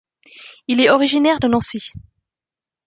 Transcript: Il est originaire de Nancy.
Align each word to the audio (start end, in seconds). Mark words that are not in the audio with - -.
Il 0.67 0.81
est 0.81 0.89
originaire 0.89 1.39
de 1.39 1.47
Nancy. 1.47 1.91